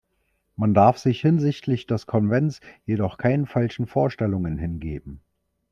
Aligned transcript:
Man 0.55 0.73
darf 0.73 0.97
sich 0.97 1.21
hinsichtlich 1.21 1.85
des 1.85 2.07
Konvents 2.07 2.59
jedoch 2.87 3.19
keinen 3.19 3.45
falschen 3.45 3.85
Vorstellungen 3.85 4.57
hingeben. 4.57 5.21